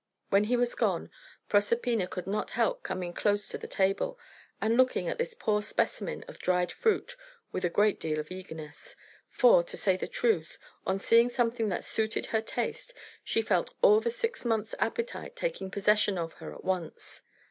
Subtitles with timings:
[0.31, 1.11] When he was gone,
[1.47, 4.19] Proserpina could not help coming close to the table,
[4.59, 7.15] and looking at this poor specimen of dried fruit
[7.51, 8.95] with a great deal of eagerness;
[9.29, 13.99] for, to say the truth, on seeing something that suited her taste, she felt all
[13.99, 17.21] the six months' appetite taking possession of her at once.